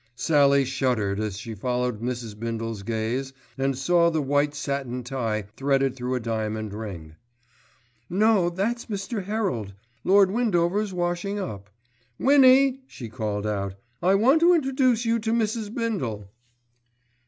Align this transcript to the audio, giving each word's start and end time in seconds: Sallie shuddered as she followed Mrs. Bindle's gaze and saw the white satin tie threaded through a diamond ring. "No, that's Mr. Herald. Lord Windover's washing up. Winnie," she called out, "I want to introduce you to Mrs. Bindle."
Sallie 0.15 0.65
shuddered 0.65 1.19
as 1.19 1.37
she 1.37 1.53
followed 1.53 2.01
Mrs. 2.01 2.33
Bindle's 2.39 2.81
gaze 2.81 3.33
and 3.55 3.77
saw 3.77 4.09
the 4.09 4.19
white 4.19 4.55
satin 4.55 5.03
tie 5.03 5.43
threaded 5.55 5.95
through 5.95 6.15
a 6.15 6.19
diamond 6.19 6.73
ring. 6.73 7.17
"No, 8.09 8.49
that's 8.49 8.87
Mr. 8.87 9.25
Herald. 9.25 9.75
Lord 10.03 10.31
Windover's 10.31 10.91
washing 10.91 11.37
up. 11.37 11.69
Winnie," 12.17 12.79
she 12.87 13.09
called 13.09 13.45
out, 13.45 13.75
"I 14.01 14.15
want 14.15 14.39
to 14.39 14.55
introduce 14.55 15.05
you 15.05 15.19
to 15.19 15.31
Mrs. 15.31 15.71
Bindle." 15.71 16.27